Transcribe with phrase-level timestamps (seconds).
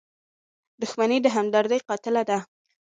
[0.81, 2.37] •دښمني د همدردۍ قاتله ده.